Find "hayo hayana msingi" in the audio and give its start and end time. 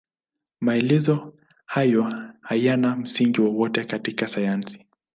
1.65-3.41